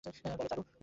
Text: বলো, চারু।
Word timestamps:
বলো, 0.05 0.47
চারু। 0.49 0.61